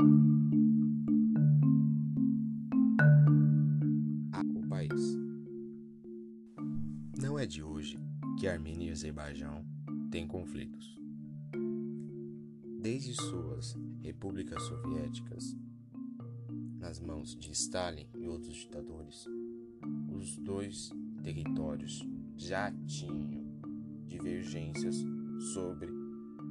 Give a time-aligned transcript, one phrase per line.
[0.00, 0.06] O
[4.68, 4.90] país.
[7.16, 8.00] Não é de hoje
[8.38, 9.64] que Armênia e Azerbaijão
[10.10, 10.98] têm conflitos.
[12.80, 15.56] Desde suas repúblicas soviéticas,
[16.78, 19.28] nas mãos de Stalin e outros ditadores,
[20.12, 20.90] os dois
[21.22, 22.04] territórios
[22.36, 23.44] já tinham
[24.06, 24.96] divergências
[25.52, 25.88] sobre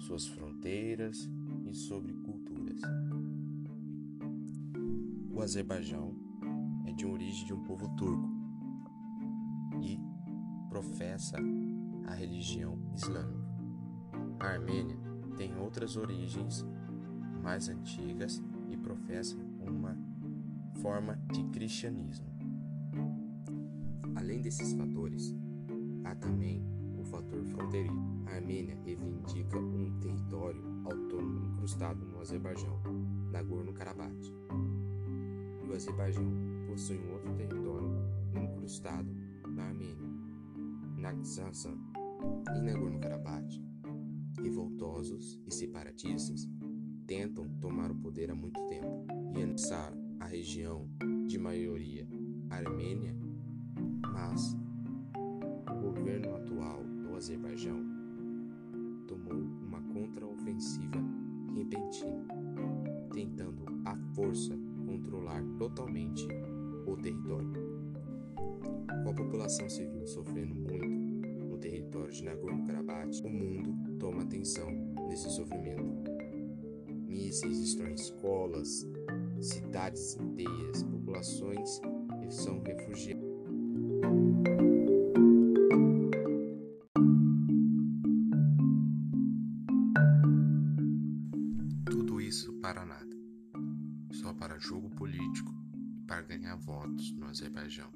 [0.00, 1.28] suas fronteiras
[1.66, 2.14] e sobre
[2.66, 2.80] culturas.
[5.30, 6.14] O Azerbaijão
[6.86, 8.28] é de origem de um povo turco
[9.80, 10.00] e
[10.68, 11.38] professa
[12.06, 13.46] a religião islâmica.
[14.40, 14.96] A Armênia
[15.36, 16.64] tem outras origens
[17.42, 19.96] mais antigas e professa uma
[20.80, 22.26] forma de cristianismo.
[24.14, 25.34] Além desses fatores,
[26.04, 26.64] há também
[26.98, 27.94] o fator fronteiriço.
[28.26, 30.65] A Armênia reivindica um território
[31.74, 32.80] no Azerbaijão,
[33.32, 34.32] Nagorno-Karabakh.
[35.64, 36.24] E o Azerbaijão
[36.68, 37.90] possui um outro território
[38.40, 39.10] incrustado
[39.48, 40.08] na Armênia,
[40.96, 41.76] Naxasan.
[42.54, 43.60] Em Nagorno-Karabakh,
[44.40, 46.48] revoltosos e separatistas
[47.04, 49.04] tentam tomar o poder há muito tempo
[49.36, 50.88] e anexar a região
[51.26, 52.06] de maioria
[52.48, 53.16] armênia,
[54.12, 54.56] mas
[55.68, 57.84] o governo atual do Azerbaijão
[59.08, 61.15] tomou uma contraofensiva
[61.56, 62.26] repentina,
[63.12, 66.26] tentando à força controlar totalmente
[66.86, 67.52] o território.
[69.02, 70.86] Com a população civil sofrendo muito
[71.48, 74.70] no território de Nagorno-Karabakh, o mundo toma atenção
[75.08, 76.10] nesse sofrimento.
[77.08, 78.86] Mísseis destroem escolas,
[79.40, 81.80] cidades inteiras, populações
[94.36, 95.54] para jogo político
[95.96, 97.90] e para ganhar votos no Azerbaijão,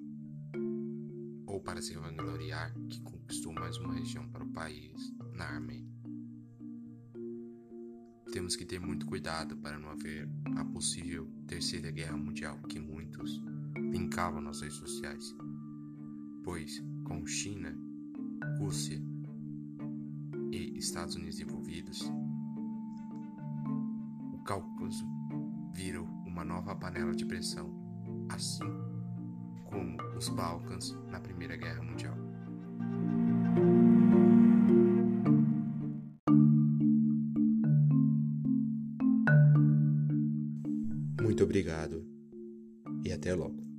[1.46, 5.90] ou para se vangloriar que conquistou mais uma região para o país na Armênia.
[8.32, 13.42] Temos que ter muito cuidado para não haver a possível Terceira Guerra Mundial que muitos
[13.90, 15.34] vincavam nas redes sociais,
[16.44, 17.76] pois com China,
[18.58, 19.02] Rússia
[20.52, 22.00] e Estados Unidos envolvidos,
[24.32, 25.04] o Cáucaso
[25.74, 27.68] virou uma nova panela de pressão,
[28.30, 28.64] assim
[29.66, 32.14] como os Balcãs na Primeira Guerra Mundial.
[41.20, 42.06] Muito obrigado
[43.04, 43.69] e até logo.